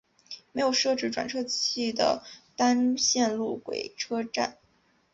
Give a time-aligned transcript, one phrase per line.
[0.51, 2.23] 没有设置转辙器的
[2.55, 4.57] 单线路轨车站。